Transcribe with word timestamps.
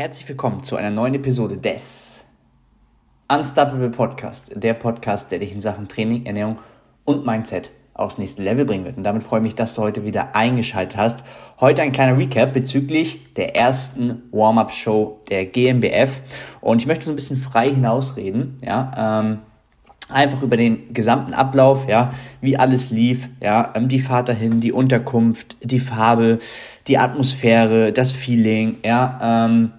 Herzlich 0.00 0.26
willkommen 0.30 0.64
zu 0.64 0.76
einer 0.76 0.88
neuen 0.88 1.12
Episode 1.12 1.58
des 1.58 2.24
Unstoppable 3.28 3.90
Podcast, 3.90 4.50
der 4.54 4.72
Podcast, 4.72 5.30
der 5.30 5.40
dich 5.40 5.52
in 5.52 5.60
Sachen 5.60 5.88
Training, 5.88 6.24
Ernährung 6.24 6.56
und 7.04 7.26
Mindset 7.26 7.70
aufs 7.92 8.16
nächste 8.16 8.42
Level 8.42 8.64
bringen 8.64 8.86
wird. 8.86 8.96
Und 8.96 9.04
damit 9.04 9.22
freue 9.22 9.40
ich 9.40 9.42
mich, 9.42 9.54
dass 9.56 9.74
du 9.74 9.82
heute 9.82 10.06
wieder 10.06 10.34
eingeschaltet 10.34 10.96
hast. 10.96 11.22
Heute 11.60 11.82
ein 11.82 11.92
kleiner 11.92 12.16
Recap 12.16 12.54
bezüglich 12.54 13.34
der 13.34 13.54
ersten 13.54 14.22
Warm-Up-Show 14.32 15.20
der 15.28 15.44
GmbF. 15.44 16.22
Und 16.62 16.80
ich 16.80 16.86
möchte 16.86 17.04
so 17.04 17.12
ein 17.12 17.16
bisschen 17.16 17.36
frei 17.36 17.68
hinausreden, 17.68 18.56
ja, 18.64 19.20
ähm, 19.20 19.40
einfach 20.08 20.40
über 20.40 20.56
den 20.56 20.94
gesamten 20.94 21.34
Ablauf, 21.34 21.86
ja, 21.88 22.14
wie 22.40 22.56
alles 22.56 22.90
lief, 22.90 23.28
ja, 23.40 23.72
ähm, 23.74 23.90
die 23.90 23.98
Fahrt 23.98 24.30
dahin, 24.30 24.60
die 24.60 24.72
Unterkunft, 24.72 25.56
die 25.62 25.78
Farbe, 25.78 26.38
die 26.86 26.96
Atmosphäre, 26.96 27.92
das 27.92 28.12
Feeling, 28.12 28.78
ja, 28.82 29.44
ähm, 29.46 29.72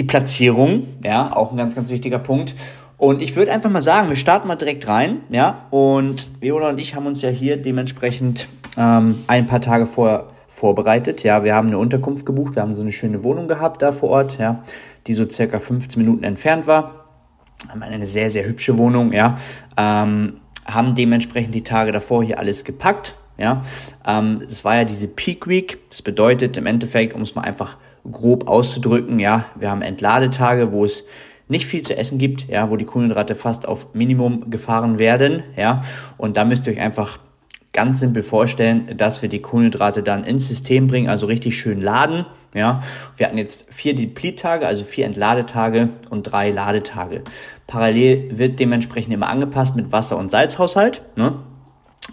die 0.00 0.04
Platzierung, 0.04 0.86
ja, 1.04 1.30
auch 1.36 1.50
ein 1.50 1.58
ganz, 1.58 1.74
ganz 1.74 1.90
wichtiger 1.90 2.18
Punkt. 2.18 2.54
Und 2.96 3.20
ich 3.20 3.36
würde 3.36 3.52
einfach 3.52 3.68
mal 3.68 3.82
sagen, 3.82 4.08
wir 4.08 4.16
starten 4.16 4.48
mal 4.48 4.56
direkt 4.56 4.88
rein, 4.88 5.18
ja, 5.28 5.66
und 5.68 6.40
Viola 6.40 6.70
und 6.70 6.78
ich 6.78 6.94
haben 6.94 7.06
uns 7.06 7.20
ja 7.20 7.28
hier 7.28 7.58
dementsprechend 7.58 8.48
ähm, 8.78 9.16
ein 9.26 9.44
paar 9.44 9.60
Tage 9.60 9.84
vorher 9.84 10.28
vorbereitet, 10.48 11.22
ja, 11.22 11.44
wir 11.44 11.54
haben 11.54 11.68
eine 11.68 11.76
Unterkunft 11.76 12.24
gebucht, 12.24 12.56
wir 12.56 12.62
haben 12.62 12.72
so 12.72 12.80
eine 12.80 12.92
schöne 12.92 13.22
Wohnung 13.24 13.46
gehabt 13.46 13.82
da 13.82 13.92
vor 13.92 14.08
Ort, 14.08 14.38
ja, 14.38 14.64
die 15.06 15.12
so 15.12 15.28
circa 15.28 15.58
15 15.58 16.00
Minuten 16.00 16.24
entfernt 16.24 16.66
war. 16.66 17.04
Haben 17.68 17.82
eine 17.82 18.06
sehr, 18.06 18.30
sehr 18.30 18.46
hübsche 18.46 18.78
Wohnung, 18.78 19.12
ja, 19.12 19.36
ähm, 19.76 20.40
haben 20.64 20.94
dementsprechend 20.94 21.54
die 21.54 21.62
Tage 21.62 21.92
davor 21.92 22.24
hier 22.24 22.38
alles 22.38 22.64
gepackt, 22.64 23.16
ja. 23.36 23.64
Ähm, 24.06 24.40
es 24.48 24.64
war 24.64 24.76
ja 24.76 24.84
diese 24.84 25.08
Peak 25.08 25.46
Week, 25.46 25.78
das 25.90 26.00
bedeutet 26.00 26.56
im 26.56 26.64
Endeffekt, 26.64 27.14
um 27.14 27.20
es 27.20 27.34
mal 27.34 27.42
einfach 27.42 27.76
grob 28.10 28.48
auszudrücken, 28.48 29.18
ja, 29.18 29.46
wir 29.56 29.70
haben 29.70 29.82
Entladetage, 29.82 30.72
wo 30.72 30.84
es 30.84 31.06
nicht 31.48 31.66
viel 31.66 31.82
zu 31.82 31.96
essen 31.96 32.18
gibt, 32.18 32.48
ja, 32.48 32.70
wo 32.70 32.76
die 32.76 32.84
Kohlenhydrate 32.84 33.34
fast 33.34 33.66
auf 33.66 33.92
Minimum 33.94 34.50
gefahren 34.50 34.98
werden, 34.98 35.42
ja, 35.56 35.82
und 36.16 36.36
da 36.36 36.44
müsst 36.44 36.66
ihr 36.66 36.72
euch 36.74 36.80
einfach 36.80 37.18
ganz 37.72 38.00
simpel 38.00 38.22
vorstellen, 38.22 38.96
dass 38.96 39.22
wir 39.22 39.28
die 39.28 39.40
Kohlenhydrate 39.40 40.02
dann 40.02 40.24
ins 40.24 40.48
System 40.48 40.86
bringen, 40.86 41.08
also 41.08 41.26
richtig 41.26 41.58
schön 41.58 41.80
laden. 41.80 42.26
Ja, 42.52 42.82
wir 43.16 43.26
hatten 43.26 43.38
jetzt 43.38 43.72
vier 43.72 43.94
Deplete-Tage, 43.94 44.66
also 44.66 44.84
vier 44.84 45.06
Entladetage 45.06 45.90
und 46.10 46.24
drei 46.24 46.50
Ladetage. 46.50 47.22
Parallel 47.68 48.36
wird 48.36 48.58
dementsprechend 48.58 49.14
immer 49.14 49.28
angepasst 49.28 49.76
mit 49.76 49.92
Wasser- 49.92 50.18
und 50.18 50.32
Salzhaushalt. 50.32 51.02
Ne? 51.14 51.34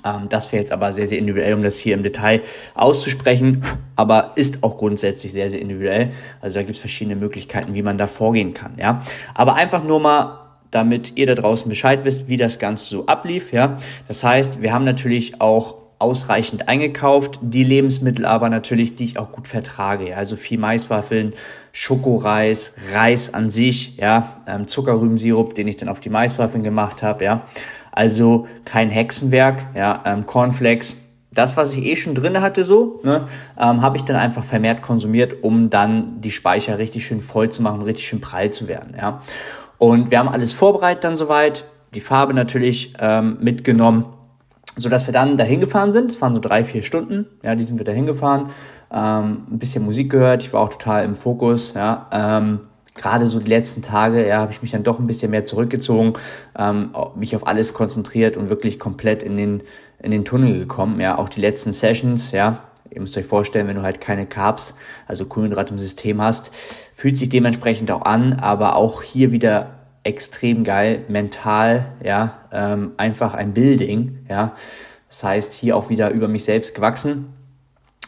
Ähm, 0.08 0.30
das 0.30 0.52
wäre 0.52 0.61
jetzt 0.61 0.72
aber 0.72 0.94
sehr, 0.94 1.08
sehr 1.08 1.17
individuell, 1.17 1.53
um 1.53 1.63
das 1.63 1.77
hier 1.77 1.95
im 1.95 2.03
Detail 2.03 2.41
auszusprechen, 2.75 3.63
aber 3.95 4.31
ist 4.36 4.64
auch 4.64 4.77
grundsätzlich 4.77 5.31
sehr, 5.31 5.49
sehr 5.49 5.61
individuell. 5.61 6.11
Also 6.41 6.55
da 6.55 6.64
gibt 6.64 6.75
es 6.75 6.80
verschiedene 6.80 7.16
Möglichkeiten, 7.16 7.73
wie 7.73 7.81
man 7.81 7.97
da 7.97 8.08
vorgehen 8.08 8.53
kann. 8.53 8.73
Ja, 8.77 9.03
aber 9.33 9.55
einfach 9.55 9.83
nur 9.83 9.99
mal 9.99 10.44
damit 10.72 11.16
ihr 11.16 11.25
da 11.27 11.36
draußen 11.36 11.69
Bescheid 11.69 12.03
wisst, 12.03 12.27
wie 12.27 12.36
das 12.36 12.59
Ganze 12.59 12.86
so 12.86 13.05
ablief. 13.05 13.53
Ja, 13.53 13.77
das 14.09 14.23
heißt, 14.23 14.61
wir 14.61 14.73
haben 14.73 14.83
natürlich 14.83 15.39
auch 15.39 15.75
ausreichend 15.99 16.67
eingekauft, 16.67 17.39
die 17.42 17.64
Lebensmittel 17.64 18.26
aber 18.26 18.49
natürlich, 18.49 18.95
die 18.95 19.05
ich 19.05 19.17
auch 19.17 19.32
gut 19.32 19.48
vertrage. 19.48 20.15
Also 20.15 20.36
viel 20.36 20.59
Maiswaffeln, 20.59 21.33
Schokoreis, 21.71 22.76
Reis 22.93 23.33
an 23.33 23.49
sich, 23.49 23.98
ja, 23.98 24.42
ähm, 24.48 24.67
Zuckerrübensirup, 24.67 25.55
den 25.55 25.67
ich 25.67 25.77
dann 25.77 25.89
auf 25.89 25.99
die 25.99 26.09
Maiswaffeln 26.09 26.64
gemacht 26.64 27.02
habe, 27.02 27.23
ja. 27.23 27.45
Also 27.97 28.45
kein 28.63 28.91
Hexenwerk, 28.91 29.75
ja, 29.75 30.03
ähm, 30.05 30.27
Cornflakes. 30.27 30.97
Das, 31.31 31.58
was 31.58 31.73
ich 31.73 31.83
eh 31.83 31.95
schon 31.95 32.13
drin 32.13 32.41
hatte, 32.41 32.63
so, 32.63 32.99
ne, 33.03 33.25
ähm, 33.59 33.81
habe 33.81 33.97
ich 33.97 34.03
dann 34.03 34.15
einfach 34.15 34.43
vermehrt 34.43 34.83
konsumiert, 34.83 35.43
um 35.43 35.71
dann 35.71 36.21
die 36.21 36.30
Speicher 36.30 36.77
richtig 36.77 37.08
schön 37.08 37.21
voll 37.21 37.49
zu 37.49 37.63
machen, 37.63 37.81
richtig 37.81 38.08
schön 38.08 38.21
prall 38.21 38.52
zu 38.52 38.67
werden, 38.67 38.93
ja. 38.95 39.23
Und 39.80 40.11
wir 40.11 40.19
haben 40.19 40.30
alles 40.30 40.53
vorbereitet 40.53 41.05
dann 41.05 41.15
soweit, 41.15 41.63
die 41.95 41.99
Farbe 41.99 42.35
natürlich 42.35 42.93
ähm, 42.99 43.37
mitgenommen, 43.41 44.05
so 44.75 44.89
dass 44.89 45.08
wir 45.08 45.11
dann 45.11 45.35
dahin 45.35 45.59
gefahren 45.59 45.91
sind. 45.91 46.11
Es 46.11 46.21
waren 46.21 46.35
so 46.35 46.39
drei, 46.39 46.64
vier 46.64 46.83
Stunden, 46.83 47.25
ja, 47.41 47.55
die 47.55 47.64
sind 47.64 47.79
wir 47.79 47.85
dahin 47.85 48.05
gefahren, 48.05 48.52
ähm, 48.91 49.47
ein 49.52 49.58
bisschen 49.58 49.83
Musik 49.83 50.11
gehört, 50.11 50.43
ich 50.43 50.53
war 50.53 50.61
auch 50.61 50.69
total 50.69 51.03
im 51.03 51.15
Fokus, 51.15 51.73
ja, 51.73 52.08
ähm, 52.11 52.59
gerade 52.97 53.27
so 53.27 53.39
die 53.39 53.49
letzten 53.49 53.81
Tage, 53.81 54.27
ja, 54.27 54.39
habe 54.39 54.52
ich 54.52 54.61
mich 54.61 54.71
dann 54.71 54.83
doch 54.83 54.99
ein 54.99 55.08
bisschen 55.08 55.31
mehr 55.31 55.45
zurückgezogen, 55.45 56.13
ähm, 56.58 56.91
mich 57.15 57.35
auf 57.35 57.47
alles 57.47 57.73
konzentriert 57.73 58.37
und 58.37 58.49
wirklich 58.49 58.80
komplett 58.80 59.23
in 59.23 59.37
den 59.37 59.63
in 59.99 60.11
den 60.11 60.25
Tunnel 60.25 60.59
gekommen, 60.59 60.99
ja, 60.99 61.17
auch 61.17 61.27
die 61.27 61.41
letzten 61.41 61.73
Sessions, 61.73 62.31
ja, 62.31 62.67
Ihr 62.91 63.02
müsst 63.02 63.17
euch 63.17 63.25
vorstellen, 63.25 63.67
wenn 63.67 63.75
du 63.75 63.83
halt 63.83 64.02
keine 64.02 64.25
Carbs, 64.25 64.75
also 65.08 65.25
Kohlenhydrate 65.25 65.71
im 65.71 65.80
System 65.80 66.21
hast, 66.21 66.52
fühlt 66.93 67.17
sich 67.17 67.30
dementsprechend 67.30 67.91
auch 67.91 68.03
an, 68.03 68.33
aber 68.33 68.75
auch 68.75 69.02
hier 69.02 69.31
wieder 69.31 69.75
extrem 70.03 70.64
geil, 70.64 71.03
mental, 71.09 71.93
ja, 72.03 72.39
ähm, 72.52 72.93
einfach 72.97 73.33
ein 73.33 73.53
Building, 73.53 74.25
ja. 74.29 74.53
Das 75.09 75.23
heißt, 75.23 75.53
hier 75.53 75.75
auch 75.75 75.89
wieder 75.89 76.11
über 76.11 76.27
mich 76.27 76.43
selbst 76.43 76.75
gewachsen, 76.75 77.33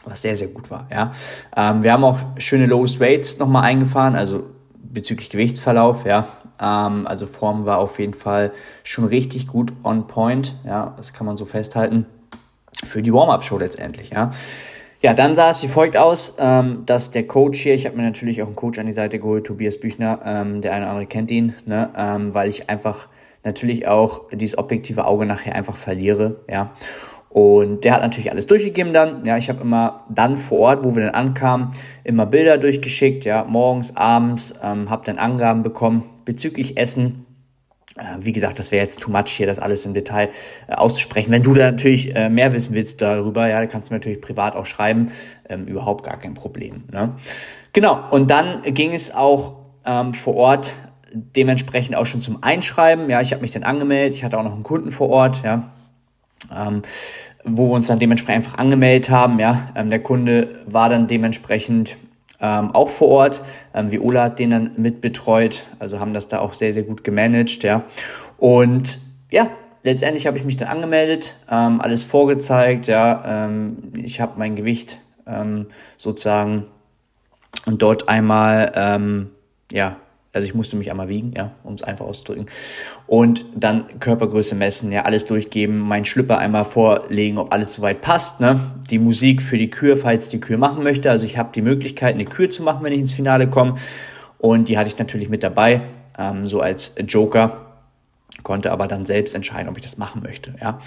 was 0.05 0.21
sehr, 0.21 0.35
sehr 0.35 0.47
gut 0.47 0.71
war, 0.71 0.87
ja. 0.91 1.11
Ähm, 1.55 1.83
wir 1.83 1.91
haben 1.91 2.03
auch 2.03 2.19
schöne 2.37 2.65
Lowest 2.65 2.99
Weights 2.99 3.37
nochmal 3.37 3.63
eingefahren, 3.63 4.15
also 4.15 4.45
bezüglich 4.91 5.29
Gewichtsverlauf, 5.29 6.05
ja. 6.05 6.27
Ähm, 6.61 7.07
also 7.07 7.27
Form 7.27 7.65
war 7.65 7.79
auf 7.79 7.99
jeden 7.99 8.13
Fall 8.13 8.51
schon 8.83 9.05
richtig 9.05 9.47
gut 9.47 9.71
on 9.83 10.07
point, 10.07 10.55
ja, 10.65 10.93
das 10.97 11.13
kann 11.13 11.25
man 11.25 11.37
so 11.37 11.45
festhalten 11.45 12.05
für 12.83 13.01
die 13.01 13.13
Warm-Up-Show 13.13 13.57
letztendlich, 13.57 14.11
ja. 14.11 14.31
Ja, 15.01 15.13
dann 15.13 15.33
sah 15.33 15.51
es 15.51 15.63
wie 15.63 15.69
folgt 15.69 15.95
aus, 15.95 16.33
ähm, 16.39 16.83
dass 16.85 17.11
der 17.11 17.25
Coach 17.25 17.61
hier, 17.61 17.73
ich 17.73 17.85
habe 17.85 17.95
mir 17.95 18.03
natürlich 18.03 18.41
auch 18.41 18.47
einen 18.47 18.57
Coach 18.57 18.79
an 18.79 18.85
die 18.85 18.91
Seite 18.91 19.17
geholt, 19.19 19.47
Tobias 19.47 19.79
Büchner, 19.79 20.19
ähm, 20.25 20.61
der 20.61 20.73
eine 20.73 20.83
oder 20.83 20.91
andere 20.91 21.05
kennt 21.05 21.31
ihn, 21.31 21.53
ne, 21.65 21.89
ähm, 21.95 22.33
weil 22.33 22.49
ich 22.49 22.69
einfach 22.69 23.07
natürlich 23.45 23.87
auch 23.87 24.25
dieses 24.33 24.57
objektive 24.57 25.05
Auge 25.05 25.25
nachher 25.25 25.55
einfach 25.55 25.77
verliere, 25.77 26.41
ja. 26.49 26.71
Und 27.29 27.83
der 27.83 27.93
hat 27.93 28.01
natürlich 28.01 28.31
alles 28.31 28.47
durchgegeben 28.47 28.91
dann. 28.91 29.23
Ja, 29.23 29.37
ich 29.37 29.49
habe 29.49 29.61
immer 29.61 30.05
dann 30.09 30.35
vor 30.35 30.59
Ort, 30.59 30.83
wo 30.83 30.95
wir 30.95 31.03
dann 31.05 31.13
ankamen, 31.13 31.71
immer 32.03 32.25
Bilder 32.25 32.57
durchgeschickt, 32.57 33.23
ja, 33.23 33.43
morgens, 33.43 33.95
abends, 33.95 34.55
ähm, 34.63 34.89
habe 34.89 35.05
dann 35.05 35.19
Angaben 35.19 35.61
bekommen 35.61 36.03
bezüglich 36.25 36.77
Essen, 36.77 37.25
äh, 37.99 38.17
wie 38.19 38.31
gesagt, 38.31 38.59
das 38.59 38.71
wäre 38.71 38.83
jetzt 38.83 38.99
too 38.99 39.11
much 39.11 39.29
hier, 39.29 39.45
das 39.45 39.59
alles 39.59 39.85
im 39.85 39.93
Detail 39.93 40.29
äh, 40.67 40.73
auszusprechen. 40.73 41.31
Wenn 41.31 41.43
du 41.43 41.53
da 41.53 41.71
natürlich 41.71 42.15
äh, 42.15 42.29
mehr 42.29 42.53
wissen 42.53 42.73
willst 42.73 43.01
darüber, 43.01 43.47
ja, 43.47 43.65
kannst 43.65 43.89
du 43.89 43.93
mir 43.93 43.99
natürlich 43.99 44.21
privat 44.21 44.55
auch 44.55 44.65
schreiben. 44.65 45.09
Ähm, 45.49 45.65
überhaupt 45.65 46.05
gar 46.05 46.17
kein 46.17 46.33
Problem. 46.33 46.83
Ne? 46.91 47.15
Genau, 47.73 47.99
und 48.11 48.31
dann 48.31 48.63
ging 48.63 48.93
es 48.93 49.13
auch 49.13 49.55
ähm, 49.85 50.13
vor 50.13 50.35
Ort 50.35 50.73
dementsprechend 51.11 51.95
auch 51.95 52.05
schon 52.05 52.21
zum 52.21 52.43
Einschreiben. 52.43 53.09
Ja, 53.09 53.21
ich 53.21 53.33
habe 53.33 53.41
mich 53.41 53.51
dann 53.51 53.63
angemeldet, 53.63 54.15
ich 54.15 54.23
hatte 54.23 54.37
auch 54.37 54.43
noch 54.43 54.53
einen 54.53 54.63
Kunden 54.63 54.91
vor 54.91 55.09
Ort, 55.09 55.43
ja. 55.43 55.71
Ähm, 56.55 56.83
wo 57.43 57.69
wir 57.69 57.73
uns 57.75 57.87
dann 57.87 57.99
dementsprechend 57.99 58.45
einfach 58.45 58.57
angemeldet 58.57 59.09
haben. 59.09 59.39
Ja, 59.39 59.69
ähm, 59.75 59.89
der 59.89 60.01
Kunde 60.01 60.61
war 60.65 60.89
dann 60.89 61.07
dementsprechend 61.07 61.97
ähm, 62.41 62.71
auch 62.71 62.89
vor 62.89 63.09
Ort. 63.09 63.43
Ähm, 63.73 63.91
Viola 63.91 64.23
hat 64.23 64.39
den 64.39 64.51
dann 64.51 64.71
mit 64.77 65.01
betreut, 65.01 65.63
also 65.79 65.99
haben 65.99 66.13
das 66.13 66.27
da 66.27 66.39
auch 66.39 66.53
sehr, 66.53 66.73
sehr 66.73 66.83
gut 66.83 67.03
gemanagt, 67.03 67.63
ja. 67.63 67.83
Und 68.37 68.99
ja, 69.29 69.49
letztendlich 69.83 70.27
habe 70.27 70.37
ich 70.37 70.45
mich 70.45 70.57
dann 70.57 70.69
angemeldet, 70.69 71.35
ähm, 71.49 71.81
alles 71.81 72.03
vorgezeigt, 72.03 72.87
ja. 72.87 73.45
Ähm, 73.45 73.93
ich 73.95 74.21
habe 74.21 74.33
mein 74.37 74.55
Gewicht 74.55 74.99
ähm, 75.27 75.67
sozusagen 75.97 76.65
und 77.65 77.81
dort 77.81 78.07
einmal, 78.07 78.99
ja, 79.71 79.97
also 80.39 80.47
ich 80.47 80.55
musste 80.55 80.77
mich 80.77 80.89
einmal 80.89 81.09
wiegen, 81.09 81.33
ja, 81.35 81.51
um 81.65 81.73
es 81.73 81.83
einfach 81.83 82.05
auszudrücken. 82.05 82.45
Und 83.07 83.43
dann 83.53 83.99
Körpergröße 83.99 84.55
messen, 84.55 84.89
ja, 84.89 85.03
alles 85.03 85.25
durchgeben, 85.25 85.79
meinen 85.79 86.05
Schlüpper 86.05 86.37
einmal 86.37 86.63
vorlegen, 86.63 87.37
ob 87.37 87.51
alles 87.51 87.73
soweit 87.73 87.99
passt, 87.99 88.39
ne? 88.39 88.71
Die 88.89 88.99
Musik 88.99 89.41
für 89.41 89.57
die 89.57 89.69
Kür, 89.69 89.97
falls 89.97 90.29
die 90.29 90.39
Kür 90.39 90.57
machen 90.57 90.81
möchte. 90.81 91.11
Also 91.11 91.25
ich 91.25 91.37
habe 91.37 91.49
die 91.53 91.61
Möglichkeit, 91.61 92.13
eine 92.15 92.23
Kür 92.23 92.49
zu 92.49 92.63
machen, 92.63 92.85
wenn 92.85 92.93
ich 92.93 92.99
ins 92.99 93.13
Finale 93.13 93.49
komme. 93.49 93.75
Und 94.37 94.69
die 94.69 94.77
hatte 94.77 94.89
ich 94.89 94.97
natürlich 94.97 95.27
mit 95.27 95.43
dabei, 95.43 95.81
ähm, 96.17 96.47
so 96.47 96.61
als 96.61 96.95
Joker. 97.05 97.65
Konnte 98.43 98.71
aber 98.71 98.87
dann 98.87 99.05
selbst 99.05 99.35
entscheiden, 99.35 99.67
ob 99.67 99.75
ich 99.75 99.83
das 99.83 99.97
machen 99.97 100.23
möchte, 100.23 100.55
ja. 100.61 100.79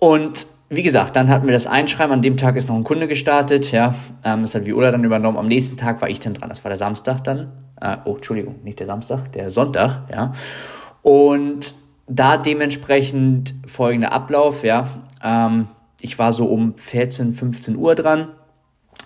Und 0.00 0.46
wie 0.70 0.82
gesagt, 0.82 1.14
dann 1.14 1.28
hatten 1.28 1.46
wir 1.46 1.52
das 1.52 1.66
Einschreiben. 1.66 2.12
An 2.12 2.22
dem 2.22 2.36
Tag 2.36 2.56
ist 2.56 2.68
noch 2.68 2.74
ein 2.74 2.84
Kunde 2.84 3.06
gestartet. 3.06 3.70
Ja, 3.70 3.94
ähm, 4.24 4.42
das 4.42 4.54
hat 4.54 4.66
Viola 4.66 4.90
dann 4.90 5.04
übernommen. 5.04 5.36
Am 5.36 5.46
nächsten 5.46 5.76
Tag 5.76 6.00
war 6.00 6.08
ich 6.08 6.20
dann 6.20 6.34
dran. 6.34 6.48
Das 6.48 6.64
war 6.64 6.70
der 6.70 6.78
Samstag 6.78 7.22
dann. 7.22 7.52
Äh, 7.80 7.96
oh, 8.04 8.14
Entschuldigung, 8.14 8.56
nicht 8.64 8.80
der 8.80 8.86
Samstag, 8.86 9.32
der 9.32 9.50
Sonntag. 9.50 10.10
Ja, 10.10 10.32
und 11.02 11.74
da 12.06 12.36
dementsprechend 12.36 13.54
folgender 13.66 14.12
Ablauf. 14.12 14.64
Ja, 14.64 15.02
ähm, 15.22 15.68
ich 16.00 16.18
war 16.18 16.32
so 16.32 16.46
um 16.46 16.76
14, 16.76 17.34
15 17.34 17.76
Uhr 17.76 17.94
dran. 17.94 18.28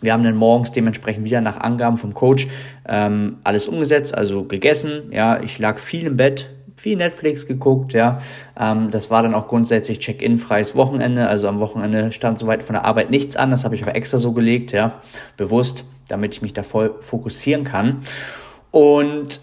Wir 0.00 0.12
haben 0.12 0.22
dann 0.22 0.36
morgens 0.36 0.70
dementsprechend 0.70 1.24
wieder 1.24 1.40
nach 1.40 1.58
Angaben 1.58 1.96
vom 1.96 2.14
Coach 2.14 2.48
ähm, 2.86 3.38
alles 3.42 3.68
umgesetzt, 3.68 4.14
also 4.14 4.44
gegessen. 4.44 5.10
Ja, 5.12 5.40
ich 5.40 5.58
lag 5.58 5.78
viel 5.78 6.06
im 6.06 6.16
Bett, 6.16 6.50
viel 6.76 6.96
Netflix 6.96 7.46
geguckt, 7.46 7.92
ja. 7.92 8.18
Ähm, 8.58 8.90
das 8.90 9.10
war 9.10 9.22
dann 9.22 9.34
auch 9.34 9.48
grundsätzlich 9.48 10.00
Check-in-freies 10.00 10.74
Wochenende. 10.76 11.28
Also 11.28 11.48
am 11.48 11.60
Wochenende 11.60 12.12
stand 12.12 12.38
soweit 12.38 12.62
von 12.62 12.74
der 12.74 12.84
Arbeit 12.84 13.10
nichts 13.10 13.36
an. 13.36 13.50
Das 13.50 13.64
habe 13.64 13.74
ich 13.74 13.82
aber 13.82 13.94
extra 13.94 14.18
so 14.18 14.32
gelegt, 14.32 14.72
ja, 14.72 15.02
bewusst, 15.36 15.84
damit 16.08 16.34
ich 16.34 16.42
mich 16.42 16.52
da 16.52 16.62
voll 16.62 16.94
fokussieren 17.00 17.64
kann. 17.64 18.02
Und 18.70 19.40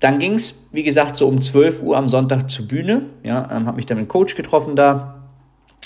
dann 0.00 0.18
ging 0.18 0.34
es, 0.34 0.68
wie 0.72 0.82
gesagt, 0.82 1.16
so 1.16 1.26
um 1.26 1.40
12 1.40 1.82
Uhr 1.82 1.96
am 1.96 2.08
Sonntag 2.08 2.50
zur 2.50 2.68
Bühne. 2.68 3.02
Ja, 3.22 3.48
ähm, 3.50 3.66
habe 3.66 3.76
mich 3.76 3.86
dann 3.86 3.96
mit 3.96 4.06
dem 4.06 4.08
Coach 4.08 4.34
getroffen 4.34 4.76
da. 4.76 5.22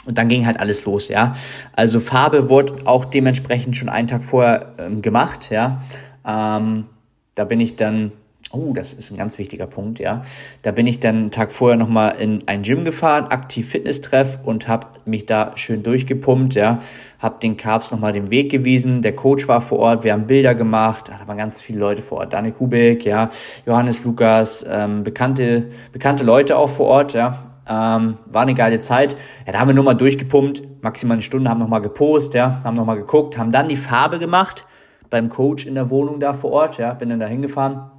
Und 0.06 0.16
dann 0.16 0.28
ging 0.28 0.46
halt 0.46 0.58
alles 0.58 0.84
los, 0.84 1.08
ja. 1.08 1.34
Also 1.74 2.00
Farbe 2.00 2.48
wurde 2.48 2.86
auch 2.86 3.04
dementsprechend 3.04 3.76
schon 3.76 3.88
einen 3.88 4.08
Tag 4.08 4.24
vorher 4.24 4.74
ähm, 4.78 5.02
gemacht, 5.02 5.50
ja. 5.50 5.82
Ähm, 6.26 6.86
da 7.34 7.44
bin 7.44 7.60
ich 7.60 7.76
dann 7.76 8.12
Oh, 8.50 8.72
das 8.72 8.94
ist 8.94 9.10
ein 9.10 9.18
ganz 9.18 9.36
wichtiger 9.36 9.66
Punkt, 9.66 9.98
ja. 9.98 10.22
Da 10.62 10.72
bin 10.72 10.86
ich 10.86 11.00
dann 11.00 11.16
einen 11.16 11.30
Tag 11.30 11.52
vorher 11.52 11.76
nochmal 11.76 12.16
in 12.18 12.44
ein 12.46 12.62
Gym 12.62 12.82
gefahren, 12.82 13.26
aktiv 13.26 13.68
Fitness-Treff 13.68 14.38
und 14.42 14.66
habe 14.66 14.86
mich 15.04 15.26
da 15.26 15.52
schön 15.56 15.82
durchgepumpt, 15.82 16.54
ja. 16.54 16.78
Hab 17.18 17.40
den 17.40 17.58
Carbs 17.58 17.90
nochmal 17.90 18.14
den 18.14 18.30
Weg 18.30 18.50
gewiesen. 18.50 19.02
Der 19.02 19.14
Coach 19.14 19.48
war 19.48 19.60
vor 19.60 19.80
Ort, 19.80 20.02
wir 20.02 20.14
haben 20.14 20.26
Bilder 20.26 20.54
gemacht. 20.54 21.10
Da 21.10 21.28
waren 21.28 21.36
ganz 21.36 21.60
viele 21.60 21.78
Leute 21.78 22.00
vor 22.00 22.18
Ort. 22.18 22.32
Daniel 22.32 22.54
Kubik, 22.54 23.04
ja. 23.04 23.28
Johannes 23.66 24.02
Lukas, 24.04 24.64
ähm, 24.66 25.04
bekannte, 25.04 25.66
bekannte 25.92 26.24
Leute 26.24 26.56
auch 26.56 26.70
vor 26.70 26.86
Ort, 26.86 27.12
ja. 27.12 27.50
Ähm, 27.68 28.16
war 28.24 28.42
eine 28.42 28.54
geile 28.54 28.78
Zeit. 28.78 29.14
Ja, 29.44 29.52
da 29.52 29.60
haben 29.60 29.68
wir 29.68 29.74
nochmal 29.74 29.96
durchgepumpt, 29.96 30.82
maximal 30.82 31.16
eine 31.16 31.22
Stunde, 31.22 31.50
haben 31.50 31.60
nochmal 31.60 31.82
gepostet, 31.82 32.32
ja, 32.32 32.62
haben 32.64 32.76
nochmal 32.76 32.96
geguckt, 32.96 33.36
haben 33.36 33.52
dann 33.52 33.68
die 33.68 33.76
Farbe 33.76 34.18
gemacht 34.18 34.64
beim 35.10 35.28
Coach 35.28 35.66
in 35.66 35.74
der 35.74 35.90
Wohnung 35.90 36.18
da 36.18 36.32
vor 36.32 36.52
Ort, 36.52 36.78
ja, 36.78 36.94
bin 36.94 37.10
dann 37.10 37.20
da 37.20 37.26
hingefahren 37.26 37.90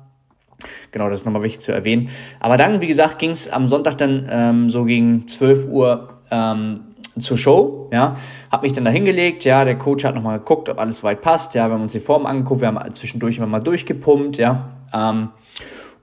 Genau, 0.92 1.10
das 1.10 1.22
ist 1.22 1.26
nochmal 1.26 1.44
wichtig 1.44 1.62
zu 1.62 1.72
erwähnen. 1.72 2.10
Aber 2.40 2.58
dann, 2.58 2.82
wie 2.82 2.88
gesagt, 2.88 3.20
ging 3.20 3.32
es 3.32 3.50
am 3.50 3.68
Sonntag 3.68 3.98
dann 3.98 4.28
ähm, 4.30 4.70
so 4.70 4.84
gegen 4.84 5.28
12 5.28 5.68
Uhr 5.68 6.10
ähm, 6.32 6.82
zur 7.20 7.38
Show, 7.38 7.90
ja, 7.92 8.16
hab 8.52 8.64
mich 8.64 8.74
dann 8.74 8.86
da 8.86 8.92
hingelegt, 8.92 9.46
ja, 9.46 9.66
der 9.66 9.78
Coach 9.78 10.06
hat 10.06 10.16
nochmal 10.16 10.40
geguckt, 10.40 10.70
ob 10.70 10.80
alles 10.80 11.04
weit 11.04 11.22
passt, 11.22 11.56
ja, 11.56 11.68
wir 11.68 11.74
haben 11.74 11.82
uns 11.82 11.92
die 11.92 12.00
Form 12.00 12.26
angeguckt, 12.26 12.62
wir 12.62 12.68
haben 12.68 12.94
zwischendurch 12.94 13.38
immer 13.38 13.48
mal 13.48 13.60
durchgepumpt, 13.60 14.38
ja, 14.38 14.70
ähm, 14.94 15.30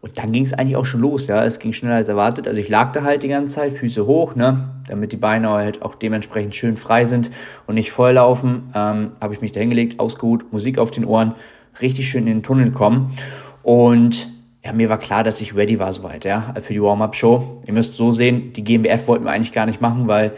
und 0.02 0.18
dann 0.18 0.30
ging 0.30 0.44
es 0.44 0.52
eigentlich 0.52 0.76
auch 0.76 0.84
schon 0.84 1.00
los, 1.00 1.26
ja, 1.26 1.42
es 1.44 1.58
ging 1.58 1.72
schneller 1.72 1.96
als 1.96 2.08
erwartet, 2.08 2.46
also 2.46 2.60
ich 2.60 2.68
lag 2.68 2.92
da 2.92 3.02
halt 3.02 3.22
die 3.22 3.28
ganze 3.28 3.54
Zeit, 3.54 3.72
Füße 3.74 4.06
hoch, 4.06 4.34
ne, 4.34 4.68
damit 4.88 5.12
die 5.12 5.16
Beine 5.16 5.50
halt 5.50 5.82
auch 5.82 5.94
dementsprechend 5.94 6.54
schön 6.54 6.76
frei 6.76 7.04
sind 7.06 7.30
und 7.66 7.74
nicht 7.74 7.92
volllaufen, 7.92 8.70
ähm, 8.74 9.12
habe 9.20 9.34
ich 9.34 9.40
mich 9.40 9.52
da 9.52 9.60
hingelegt, 9.60 9.98
ausgeruht, 10.00 10.52
Musik 10.52 10.78
auf 10.78 10.90
den 10.90 11.04
Ohren, 11.04 11.34
richtig 11.80 12.08
schön 12.08 12.26
in 12.26 12.38
den 12.38 12.42
Tunnel 12.42 12.72
kommen 12.72 13.16
und 13.62 14.35
ja, 14.66 14.72
mir 14.72 14.88
war 14.88 14.98
klar, 14.98 15.22
dass 15.22 15.40
ich 15.40 15.54
ready 15.54 15.78
war 15.78 15.92
soweit, 15.92 16.24
ja, 16.24 16.52
für 16.60 16.72
die 16.72 16.82
Warm-Up-Show. 16.82 17.62
Ihr 17.68 17.72
müsst 17.72 17.94
so 17.94 18.12
sehen, 18.12 18.52
die 18.52 18.64
GmbF 18.64 19.06
wollten 19.06 19.24
wir 19.24 19.30
eigentlich 19.30 19.52
gar 19.52 19.64
nicht 19.64 19.80
machen, 19.80 20.08
weil, 20.08 20.32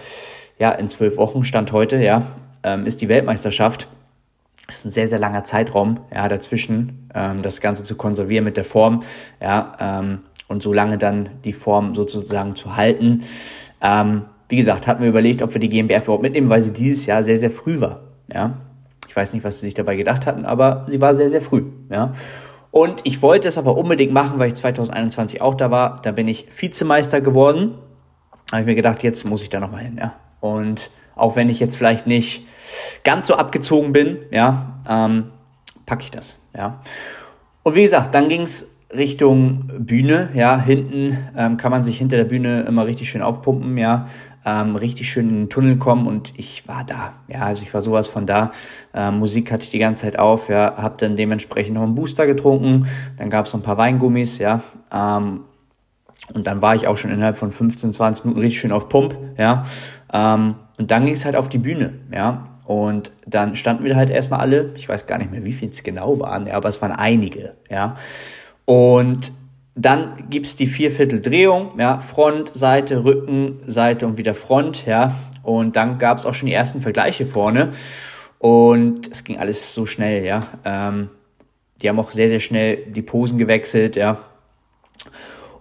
ja, 0.59 0.71
in 0.71 0.87
zwölf 0.91 1.17
Wochen, 1.17 1.45
Stand 1.45 1.73
heute, 1.73 1.97
ja, 1.97 2.27
ähm, 2.63 2.85
ist 2.85 3.01
die 3.01 3.09
Weltmeisterschaft. 3.09 3.89
Das 4.67 4.81
ist 4.81 4.85
ein 4.85 4.91
sehr, 4.91 5.09
sehr 5.09 5.19
langer 5.19 5.45
Zeitraum, 5.45 6.01
ja, 6.15 6.29
dazwischen, 6.29 7.09
ähm, 7.15 7.41
das 7.41 7.63
Ganze 7.63 7.85
zu 7.85 7.97
konservieren 7.97 8.45
mit 8.45 8.59
der 8.59 8.65
Form, 8.65 9.03
ja, 9.41 9.75
ähm, 9.81 10.19
und 10.47 10.63
so 10.63 10.75
lange 10.75 10.99
dann 10.99 11.31
die 11.45 11.55
Form 11.55 11.95
sozusagen 11.95 12.55
zu 12.55 12.77
halten. 12.77 13.25
Ähm, 13.81 14.25
wie 14.51 14.57
gesagt, 14.57 14.87
hatten 14.87 15.01
wir 15.01 15.09
überlegt, 15.09 15.41
ob 15.41 15.55
wir 15.55 15.61
die 15.61 15.71
GmbF 15.71 16.05
überhaupt 16.05 16.23
mitnehmen, 16.23 16.51
weil 16.51 16.61
sie 16.61 16.75
dieses 16.75 17.07
Jahr 17.07 17.23
sehr, 17.23 17.39
sehr 17.39 17.51
früh 17.51 17.81
war, 17.81 18.01
ja. 18.31 18.59
Ich 19.09 19.17
weiß 19.17 19.33
nicht, 19.33 19.43
was 19.43 19.61
sie 19.61 19.67
sich 19.69 19.75
dabei 19.75 19.97
gedacht 19.97 20.27
hatten, 20.27 20.45
aber 20.45 20.85
sie 20.87 21.01
war 21.01 21.15
sehr, 21.15 21.31
sehr 21.31 21.41
früh, 21.41 21.63
ja. 21.89 22.13
Und 22.79 23.01
ich 23.03 23.23
wollte 23.23 23.49
es 23.49 23.59
aber 23.59 23.77
unbedingt 23.77 24.13
machen, 24.13 24.39
weil 24.39 24.47
ich 24.47 24.55
2021 24.55 25.43
auch 25.43 25.57
da 25.57 25.73
war. 25.73 26.01
Da 26.03 26.13
bin 26.13 26.29
ich 26.29 26.47
Vizemeister 26.57 27.21
geworden. 27.21 27.75
Da 28.47 28.53
habe 28.53 28.61
ich 28.61 28.67
mir 28.67 28.77
gedacht, 28.77 29.03
jetzt 29.03 29.25
muss 29.25 29.43
ich 29.43 29.51
da 29.51 29.59
nochmal 29.59 29.83
hin, 29.83 29.99
ja. 30.01 30.15
Und 30.39 30.89
auch 31.17 31.35
wenn 31.35 31.49
ich 31.49 31.59
jetzt 31.59 31.77
vielleicht 31.77 32.07
nicht 32.07 32.47
ganz 33.03 33.27
so 33.27 33.35
abgezogen 33.35 33.93
bin, 33.93 34.19
ja, 34.31 34.79
ähm, 34.89 35.33
packe 35.87 36.05
ich 36.05 36.13
das, 36.13 36.39
ja. 36.57 36.81
Und 37.65 37.75
wie 37.75 37.83
gesagt, 37.83 38.15
dann 38.15 38.29
ging 38.29 38.43
es 38.43 38.77
Richtung 38.97 39.69
Bühne, 39.77 40.29
ja, 40.35 40.57
hinten 40.57 41.19
ähm, 41.37 41.57
kann 41.57 41.73
man 41.73 41.83
sich 41.83 41.99
hinter 41.99 42.17
der 42.17 42.27
Bühne 42.27 42.61
immer 42.63 42.87
richtig 42.87 43.11
schön 43.11 43.23
aufpumpen, 43.23 43.77
ja 43.77 44.07
ähm, 44.49 44.77
richtig 44.77 45.11
schön 45.11 45.29
in 45.29 45.35
den 45.35 45.49
Tunnel 45.51 45.77
kommen 45.77 46.07
und 46.07 46.33
ich 46.37 46.67
war 46.67 46.85
da. 46.85 47.15
Ja, 47.29 47.41
also 47.43 47.63
ich 47.63 47.75
war 47.75 47.83
sowas 47.83 48.09
von 48.09 48.27
da. 48.27 48.53
Ähm, 48.95 49.19
Musik 49.19 49.53
hatte 49.53 49.65
ich 49.65 49.71
die 49.71 49.79
ganze 49.79 50.05
Zeit 50.05 50.19
auf, 50.19 50.49
ja, 50.49 50.75
habe 50.77 50.95
dann 50.99 51.17
dementsprechend 51.17 51.75
noch 51.75 51.83
einen 51.83 51.95
Booster 51.95 52.27
getrunken, 52.27 52.87
dann 53.19 53.29
gab 53.29 53.47
es 53.47 53.53
noch 53.53 53.61
ein 53.61 53.65
paar 53.65 53.77
Weingummis, 53.77 54.39
ja, 54.39 54.63
ähm, 54.93 55.41
und 56.35 56.47
dann 56.47 56.61
war 56.61 56.75
ich 56.75 56.87
auch 56.87 56.97
schon 56.97 57.11
innerhalb 57.11 57.39
von 57.39 57.53
15, 57.53 57.93
20 57.93 58.25
Minuten 58.25 58.41
richtig 58.41 58.61
schön 58.61 58.73
auf 58.73 58.89
Pump, 58.89 59.17
ja, 59.37 59.67
ähm, 60.13 60.55
und 60.79 60.91
dann 60.91 61.05
ging 61.05 61.15
es 61.15 61.25
halt 61.25 61.37
auf 61.37 61.49
die 61.49 61.59
Bühne, 61.59 61.95
ja, 62.13 62.49
und 62.65 63.13
dann 63.27 63.57
standen 63.57 63.85
wir 63.85 63.97
halt 63.97 64.11
erstmal 64.11 64.41
alle, 64.41 64.73
ich 64.77 64.89
weiß 64.89 65.07
gar 65.07 65.19
nicht 65.19 65.31
mehr, 65.31 65.45
wie 65.45 65.53
viel 65.53 65.69
es 65.69 65.83
genau 65.83 66.19
waren, 66.21 66.47
ja, 66.47 66.55
aber 66.55 66.69
es 66.69 66.81
waren 66.81 66.93
einige, 66.93 67.55
ja. 67.71 67.97
Und 68.65 69.33
dann 69.81 70.29
gibt's 70.29 70.57
die 70.57 70.67
Viervierteldrehung, 70.67 71.79
ja, 71.79 72.01
Front, 72.01 72.57
Seite, 72.57 73.05
Rücken, 73.05 73.61
Seite 73.67 74.07
und 74.07 74.19
wieder 74.19 74.35
Front, 74.35 74.87
ja. 74.87 75.15
Und 75.43 75.77
dann 75.77 75.99
gab's 75.99 76.27
auch 76.27 76.35
schon 76.35 76.47
die 76.49 76.53
ersten 76.53 76.81
Vergleiche 76.81 77.27
vorne. 77.27 77.71
Und 78.39 79.09
es 79.11 79.23
ging 79.23 79.39
alles 79.39 79.75
so 79.75 79.87
schnell, 79.87 80.25
ja. 80.25 80.41
Ähm, 80.65 81.11
die 81.81 81.89
haben 81.89 82.01
auch 82.01 82.11
sehr, 82.11 82.29
sehr 82.29 82.41
schnell 82.41 82.87
die 82.87 83.03
Posen 83.03 83.39
gewechselt, 83.39 83.95
ja. 83.95 84.19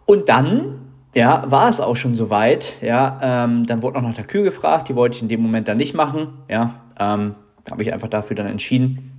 Und 0.05 0.29
dann, 0.29 0.79
ja, 1.15 1.43
war 1.47 1.69
es 1.69 1.79
auch 1.79 1.95
schon 1.95 2.15
soweit, 2.15 2.73
ja. 2.81 3.19
Ähm, 3.21 3.67
dann 3.67 3.83
wurde 3.83 3.97
noch 3.97 4.07
nach 4.07 4.15
der 4.15 4.25
Kühe 4.25 4.43
gefragt, 4.43 4.89
die 4.89 4.95
wollte 4.95 5.17
ich 5.17 5.21
in 5.21 5.27
dem 5.27 5.41
Moment 5.41 5.67
dann 5.67 5.77
nicht 5.77 5.93
machen, 5.93 6.39
ja. 6.49 6.81
Ähm, 6.99 7.35
habe 7.69 7.83
ich 7.83 7.93
einfach 7.93 8.09
dafür 8.09 8.35
dann 8.35 8.47
entschieden. 8.47 9.16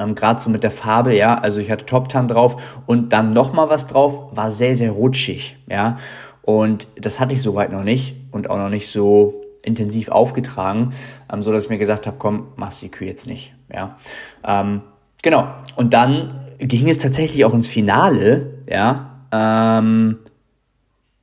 Ähm, 0.00 0.14
Gerade 0.14 0.40
so 0.40 0.50
mit 0.50 0.62
der 0.62 0.70
Farbe, 0.70 1.14
ja, 1.14 1.38
also 1.38 1.60
ich 1.60 1.70
hatte 1.70 1.84
Top 1.84 2.08
Tan 2.08 2.26
drauf 2.26 2.80
und 2.86 3.12
dann 3.12 3.32
nochmal 3.32 3.68
was 3.68 3.86
drauf, 3.86 4.34
war 4.34 4.50
sehr, 4.50 4.74
sehr 4.74 4.92
rutschig, 4.92 5.56
ja. 5.68 5.98
Und 6.42 6.88
das 6.96 7.20
hatte 7.20 7.34
ich 7.34 7.42
soweit 7.42 7.70
noch 7.70 7.84
nicht 7.84 8.16
und 8.32 8.48
auch 8.48 8.56
noch 8.56 8.70
nicht 8.70 8.88
so 8.88 9.42
intensiv 9.62 10.08
aufgetragen, 10.08 10.94
ähm, 11.30 11.42
so 11.42 11.52
dass 11.52 11.64
ich 11.64 11.70
mir 11.70 11.78
gesagt 11.78 12.06
habe, 12.06 12.16
komm, 12.18 12.48
machst 12.56 12.80
die 12.82 12.88
Kühe 12.88 13.08
jetzt 13.08 13.26
nicht, 13.26 13.52
ja. 13.72 13.98
Ähm, 14.42 14.80
genau. 15.22 15.48
Und 15.76 15.92
dann 15.92 16.46
ging 16.58 16.88
es 16.88 16.98
tatsächlich 16.98 17.44
auch 17.44 17.54
ins 17.54 17.68
Finale, 17.68 18.54
ja. 18.66 19.24
Ähm, 19.32 20.18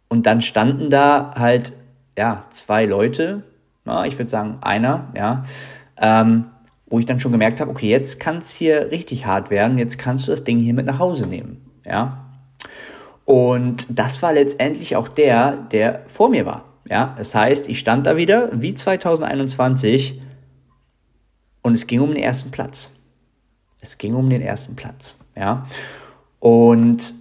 und 0.08 0.26
dann 0.26 0.42
standen 0.42 0.90
da 0.90 1.34
halt, 1.36 1.74
ja, 2.18 2.46
zwei 2.52 2.86
Leute, 2.86 3.44
ja, 3.86 4.06
ich 4.06 4.18
würde 4.18 4.30
sagen 4.30 4.60
einer, 4.62 5.08
ja, 5.16 5.44
ähm, 6.00 6.46
wo 6.90 7.00
ich 7.00 7.06
dann 7.06 7.20
schon 7.20 7.32
gemerkt 7.32 7.60
habe, 7.60 7.70
okay, 7.72 7.90
jetzt 7.90 8.20
kann 8.20 8.38
es 8.38 8.52
hier 8.52 8.92
richtig 8.92 9.26
hart 9.26 9.50
werden, 9.50 9.78
jetzt 9.78 9.98
kannst 9.98 10.28
du 10.28 10.32
das 10.32 10.44
Ding 10.44 10.60
hier 10.60 10.74
mit 10.74 10.86
nach 10.86 11.00
Hause 11.00 11.28
nehmen, 11.28 11.66
ja. 11.86 12.24
Und 13.26 13.86
das 13.90 14.22
war 14.22 14.32
letztendlich 14.32 14.96
auch 14.96 15.10
der, 15.10 15.58
der 15.72 16.04
vor 16.08 16.30
mir 16.30 16.46
war, 16.46 16.66
ja. 16.90 17.16
Das 17.18 17.36
heißt, 17.36 17.68
ich 17.70 17.80
stand 17.80 18.08
da 18.08 18.16
wieder 18.16 18.50
wie 18.54 18.74
2021 18.74 20.22
und 21.62 21.74
es 21.74 21.88
ging 21.88 22.00
um 22.02 22.14
den 22.14 22.24
ersten 22.24 22.52
Platz. 22.52 22.94
Es 23.80 23.98
ging 23.98 24.16
um 24.16 24.30
den 24.30 24.42
ersten 24.42 24.76
Platz, 24.76 25.18
ja. 25.36 25.68
Und 26.40 27.14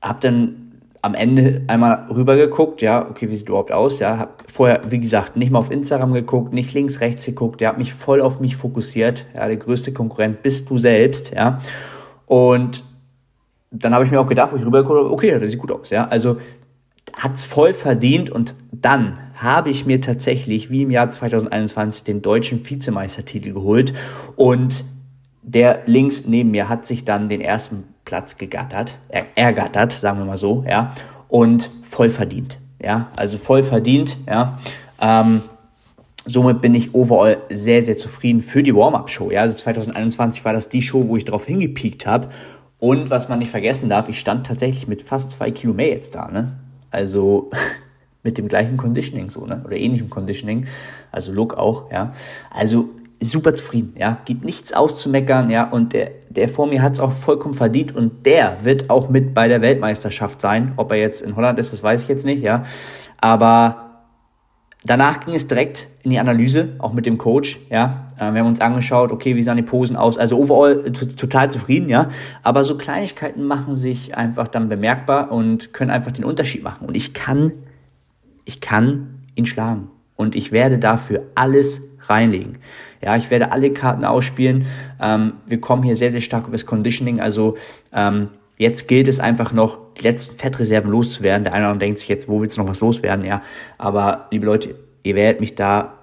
habe 0.00 0.20
dann 0.20 0.65
am 1.02 1.14
Ende 1.14 1.62
einmal 1.66 2.06
rübergeguckt, 2.10 2.82
ja, 2.82 3.08
okay, 3.08 3.28
wie 3.30 3.36
sieht 3.36 3.48
überhaupt 3.48 3.72
aus, 3.72 3.98
ja, 3.98 4.18
hab 4.18 4.50
vorher, 4.50 4.82
wie 4.90 4.98
gesagt, 4.98 5.36
nicht 5.36 5.50
mal 5.50 5.58
auf 5.58 5.70
Instagram 5.70 6.12
geguckt, 6.12 6.52
nicht 6.52 6.72
links, 6.74 7.00
rechts 7.00 7.24
geguckt, 7.24 7.60
der 7.60 7.70
hat 7.70 7.78
mich 7.78 7.94
voll 7.94 8.20
auf 8.20 8.40
mich 8.40 8.56
fokussiert, 8.56 9.26
ja, 9.34 9.46
der 9.46 9.56
größte 9.56 9.92
Konkurrent 9.92 10.42
bist 10.42 10.70
du 10.70 10.78
selbst, 10.78 11.32
ja, 11.34 11.60
und 12.26 12.84
dann 13.70 13.94
habe 13.94 14.04
ich 14.04 14.10
mir 14.10 14.20
auch 14.20 14.28
gedacht, 14.28 14.52
wo 14.52 14.56
ich 14.56 14.64
rübergeguckt 14.64 14.98
habe, 14.98 15.10
okay, 15.10 15.38
das 15.38 15.50
sieht 15.50 15.60
gut 15.60 15.72
aus, 15.72 15.90
ja, 15.90 16.08
also 16.08 16.38
hat's 17.14 17.44
voll 17.44 17.72
verdient 17.72 18.30
und 18.30 18.54
dann 18.72 19.18
habe 19.34 19.70
ich 19.70 19.86
mir 19.86 20.00
tatsächlich, 20.00 20.70
wie 20.70 20.82
im 20.82 20.90
Jahr 20.90 21.08
2021, 21.08 22.04
den 22.04 22.22
deutschen 22.22 22.68
Vizemeistertitel 22.68 23.52
geholt 23.52 23.94
und 24.34 24.84
der 25.42 25.82
links 25.86 26.26
neben 26.26 26.50
mir 26.50 26.68
hat 26.68 26.86
sich 26.86 27.04
dann 27.04 27.28
den 27.28 27.40
ersten 27.40 27.84
Platz 28.06 28.38
gegattert, 28.38 28.96
er, 29.10 29.26
ergattert, 29.34 29.92
sagen 29.92 30.18
wir 30.18 30.24
mal 30.24 30.38
so, 30.38 30.64
ja, 30.66 30.94
und 31.28 31.70
voll 31.82 32.08
verdient, 32.08 32.58
ja, 32.82 33.08
also 33.16 33.36
voll 33.36 33.62
verdient, 33.62 34.16
ja. 34.26 34.54
Ähm, 34.98 35.42
somit 36.24 36.62
bin 36.62 36.74
ich 36.74 36.94
overall 36.94 37.38
sehr, 37.50 37.82
sehr 37.82 37.96
zufrieden 37.96 38.40
für 38.40 38.62
die 38.62 38.74
Warm-Up-Show, 38.74 39.30
ja. 39.30 39.42
Also 39.42 39.54
2021 39.56 40.44
war 40.44 40.54
das 40.54 40.70
die 40.70 40.80
Show, 40.80 41.08
wo 41.08 41.16
ich 41.16 41.26
drauf 41.26 41.44
hingepiekt 41.44 42.06
habe. 42.06 42.28
Und 42.78 43.08
was 43.10 43.28
man 43.28 43.38
nicht 43.38 43.50
vergessen 43.50 43.88
darf, 43.88 44.08
ich 44.08 44.20
stand 44.20 44.46
tatsächlich 44.46 44.86
mit 44.86 45.02
fast 45.02 45.30
zwei 45.30 45.50
Kilo 45.50 45.72
mehr 45.72 45.88
jetzt 45.88 46.14
da, 46.14 46.30
ne? 46.30 46.52
Also 46.90 47.50
mit 48.22 48.38
dem 48.38 48.48
gleichen 48.48 48.76
Conditioning 48.76 49.30
so, 49.30 49.46
ne? 49.46 49.62
Oder 49.64 49.76
ähnlichem 49.76 50.10
Conditioning. 50.10 50.66
Also 51.10 51.32
Look 51.32 51.54
auch, 51.54 51.90
ja. 51.90 52.12
Also 52.50 52.90
super 53.20 53.54
zufrieden, 53.54 53.94
ja, 53.98 54.18
gibt 54.24 54.44
nichts 54.44 54.72
auszumeckern, 54.72 55.50
ja, 55.50 55.68
und 55.68 55.92
der, 55.92 56.10
der 56.28 56.48
vor 56.48 56.66
mir 56.66 56.82
hat 56.82 56.92
es 56.92 57.00
auch 57.00 57.12
vollkommen 57.12 57.54
verdient 57.54 57.94
und 57.96 58.26
der 58.26 58.58
wird 58.62 58.90
auch 58.90 59.08
mit 59.08 59.32
bei 59.32 59.48
der 59.48 59.62
Weltmeisterschaft 59.62 60.40
sein. 60.40 60.74
Ob 60.76 60.92
er 60.92 60.98
jetzt 60.98 61.22
in 61.22 61.34
Holland 61.34 61.58
ist, 61.58 61.72
das 61.72 61.82
weiß 61.82 62.02
ich 62.02 62.08
jetzt 62.08 62.26
nicht, 62.26 62.42
ja, 62.42 62.64
aber 63.18 63.86
Danach 64.86 65.24
ging 65.24 65.34
es 65.34 65.48
direkt 65.48 65.88
in 66.04 66.10
die 66.10 66.18
Analyse, 66.20 66.76
auch 66.78 66.92
mit 66.92 67.06
dem 67.06 67.18
Coach, 67.18 67.58
ja. 67.70 68.06
Äh, 68.18 68.32
wir 68.32 68.40
haben 68.40 68.46
uns 68.46 68.60
angeschaut, 68.60 69.10
okay, 69.10 69.34
wie 69.34 69.42
sahen 69.42 69.56
die 69.56 69.64
Posen 69.64 69.96
aus? 69.96 70.16
Also 70.16 70.38
overall 70.38 70.92
total 70.92 71.50
zufrieden, 71.50 71.88
ja. 71.88 72.10
Aber 72.44 72.62
so 72.62 72.76
Kleinigkeiten 72.76 73.42
machen 73.42 73.74
sich 73.74 74.16
einfach 74.16 74.46
dann 74.46 74.68
bemerkbar 74.68 75.32
und 75.32 75.72
können 75.72 75.90
einfach 75.90 76.12
den 76.12 76.24
Unterschied 76.24 76.62
machen. 76.62 76.86
Und 76.86 76.94
ich 76.94 77.14
kann, 77.14 77.52
ich 78.44 78.60
kann 78.60 79.24
ihn 79.34 79.46
schlagen. 79.46 79.88
Und 80.16 80.34
ich 80.34 80.50
werde 80.50 80.78
dafür 80.78 81.24
alles 81.34 81.82
reinlegen. 82.00 82.58
Ja, 83.02 83.16
ich 83.16 83.30
werde 83.30 83.52
alle 83.52 83.72
Karten 83.72 84.04
ausspielen. 84.04 84.66
Ähm, 85.00 85.34
wir 85.46 85.60
kommen 85.60 85.82
hier 85.82 85.96
sehr, 85.96 86.10
sehr 86.10 86.20
stark 86.20 86.44
über 86.44 86.52
das 86.52 86.66
Conditioning. 86.66 87.20
Also 87.20 87.56
ähm, 87.92 88.30
Jetzt 88.58 88.88
gilt 88.88 89.06
es 89.06 89.20
einfach 89.20 89.52
noch, 89.52 89.78
die 89.98 90.02
letzten 90.02 90.38
Fettreserven 90.38 90.90
loszuwerden. 90.90 91.44
Der 91.44 91.52
eine 91.52 91.64
oder 91.64 91.72
andere 91.72 91.86
denkt 91.86 91.98
sich 92.00 92.08
jetzt, 92.08 92.28
wo 92.28 92.40
willst 92.40 92.56
du 92.56 92.62
noch 92.62 92.68
was 92.68 92.80
loswerden? 92.80 93.24
Ja, 93.24 93.42
aber 93.76 94.28
liebe 94.30 94.46
Leute, 94.46 94.76
ihr 95.02 95.14
werdet 95.14 95.40
mich 95.40 95.54
da 95.54 95.98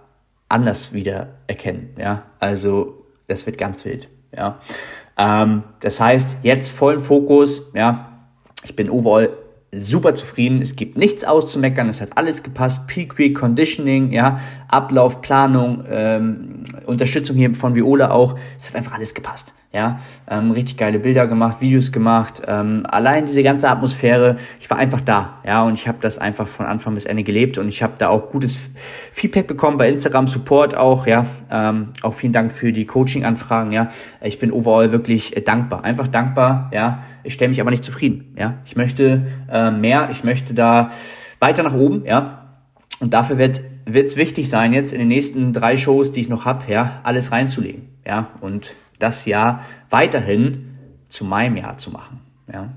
anders 0.50 0.94
wieder 0.94 1.30
erkennen. 1.48 1.96
Ja, 1.98 2.24
also 2.40 3.06
das 3.28 3.46
wird 3.48 3.58
ganz 3.58 3.84
wild. 3.86 4.08
Ja, 4.36 4.60
ähm, 5.18 5.64
das 5.80 6.00
heißt, 6.00 6.38
jetzt 6.44 6.70
vollen 6.70 7.00
Fokus. 7.00 7.72
Ja, 7.74 8.20
ich 8.64 8.76
bin 8.76 8.90
overall 8.90 9.30
super 9.76 10.16
zufrieden. 10.16 10.62
Es 10.62 10.76
gibt 10.76 10.98
nichts 10.98 11.24
auszumeckern. 11.24 11.90
Es 11.90 12.02
hat 12.02 12.18
alles 12.18 12.44
gepasst. 12.44 12.88
Peak 12.88 13.18
Week 13.18 13.36
Conditioning, 13.36 14.12
ja, 14.12 14.40
Ablauf, 14.68 15.22
Planung, 15.22 15.84
ähm, 15.90 16.66
Unterstützung 16.86 17.36
hier 17.36 17.54
von 17.56 17.76
Viola 17.76 18.12
auch. 18.12 18.38
Es 18.58 18.70
hat 18.70 18.76
einfach 18.76 18.94
alles 18.94 19.14
gepasst. 19.14 19.54
Ja, 19.74 20.00
ähm, 20.30 20.52
richtig 20.52 20.78
geile 20.78 21.00
Bilder 21.00 21.26
gemacht, 21.26 21.60
Videos 21.60 21.92
gemacht. 21.92 22.44
Ähm, 22.48 22.86
allein 22.88 23.26
diese 23.26 23.42
ganze 23.42 23.68
Atmosphäre, 23.68 24.36
ich 24.60 24.70
war 24.70 24.78
einfach 24.78 25.02
da, 25.02 25.40
ja, 25.44 25.64
und 25.64 25.74
ich 25.74 25.88
habe 25.88 25.98
das 26.00 26.20
einfach 26.20 26.48
von 26.48 26.68
Anfang 26.68 26.94
bis 26.94 27.06
Ende 27.06 27.24
gelebt 27.24 27.58
und 27.58 27.68
ich 27.68 27.82
habe 27.82 27.94
da 27.98 28.10
auch 28.10 28.30
gutes 28.30 28.60
Feedback 29.12 29.48
bekommen 29.48 29.78
bei 29.78 29.90
Instagram 29.90 30.28
Support 30.28 30.78
auch, 30.78 31.08
ja. 31.08 31.26
Ähm, 31.50 31.88
auch 32.04 32.14
vielen 32.14 32.34
Dank 32.34 32.52
für 32.52 32.72
die 32.72 32.86
Coaching-Anfragen, 32.86 33.72
ja. 33.72 33.90
Ich 34.22 34.38
bin 34.38 34.52
overall 34.52 34.92
wirklich 34.92 35.36
äh, 35.36 35.42
dankbar, 35.42 35.84
einfach 35.84 36.08
dankbar, 36.08 36.70
ja. 36.72 37.00
Ich 37.24 37.34
stelle 37.34 37.50
mich 37.50 37.60
aber 37.60 37.72
nicht 37.72 37.84
zufrieden, 37.84 38.36
ja. 38.38 38.60
Ich 38.66 38.76
möchte 38.76 39.26
äh, 39.52 39.72
mehr, 39.72 40.10
ich 40.12 40.24
möchte 40.24 40.54
da 40.54 40.92
weiter 41.40 41.64
nach 41.64 41.74
oben, 41.74 42.06
ja. 42.06 42.60
Und 43.00 43.16
dafür 43.16 43.40
wird 43.40 43.60
es 43.88 44.18
wichtig 44.18 44.50
sein, 44.50 44.72
jetzt 44.72 44.94
in 44.94 45.00
den 45.00 45.08
nächsten 45.08 45.52
drei 45.52 45.78
Shows, 45.78 46.12
die 46.12 46.22
ich 46.22 46.30
noch 46.30 46.46
hab, 46.46 46.70
ja, 46.70 47.00
alles 47.02 47.32
reinzulegen, 47.32 47.90
ja. 48.06 48.28
Und 48.40 48.76
das 49.00 49.26
Jahr 49.26 49.64
weiterhin 49.90 50.78
zu 51.10 51.26
meinem 51.26 51.58
Jahr 51.58 51.78
zu 51.78 51.92
machen. 51.92 52.22
Ja. 52.52 52.70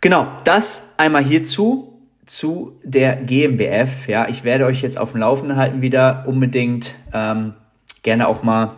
Genau, 0.00 0.26
das 0.44 0.92
einmal 0.96 1.24
hierzu 1.24 1.94
zu 2.26 2.78
der 2.82 3.16
GmbF. 3.16 4.08
Ja, 4.08 4.28
ich 4.28 4.44
werde 4.44 4.66
euch 4.66 4.82
jetzt 4.82 4.98
auf 4.98 5.12
dem 5.12 5.20
Laufenden 5.20 5.56
halten 5.56 5.82
wieder 5.82 6.24
unbedingt 6.26 6.94
ähm, 7.12 7.54
gerne 8.02 8.28
auch 8.28 8.42
mal 8.42 8.76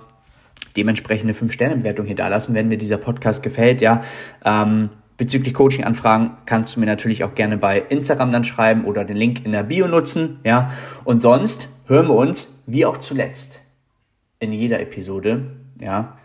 dementsprechende 0.76 1.32
5-Sterne-Bewertung 1.34 2.06
hier 2.06 2.16
da 2.16 2.28
lassen, 2.28 2.54
wenn 2.54 2.70
dir 2.70 2.78
dieser 2.78 2.98
Podcast 2.98 3.42
gefällt. 3.42 3.80
Ja, 3.80 4.02
ähm, 4.44 4.90
bezüglich 5.16 5.54
Coaching-Anfragen 5.54 6.32
kannst 6.44 6.76
du 6.76 6.80
mir 6.80 6.86
natürlich 6.86 7.24
auch 7.24 7.34
gerne 7.34 7.56
bei 7.56 7.78
Instagram 7.78 8.32
dann 8.32 8.44
schreiben 8.44 8.84
oder 8.84 9.04
den 9.04 9.16
Link 9.16 9.44
in 9.44 9.52
der 9.52 9.62
Bio 9.62 9.88
nutzen. 9.88 10.40
Ja, 10.44 10.70
und 11.04 11.20
sonst 11.22 11.68
hören 11.86 12.08
wir 12.08 12.14
uns 12.14 12.62
wie 12.66 12.84
auch 12.84 12.98
zuletzt 12.98 13.62
in 14.38 14.52
jeder 14.52 14.80
Episode. 14.80 15.52
Ja, 15.80 16.18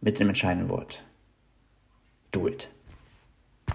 mit 0.00 0.18
dem 0.18 0.28
entscheidenden 0.28 0.70
Wort. 0.70 1.02
Do 2.32 2.46
it. 2.46 2.68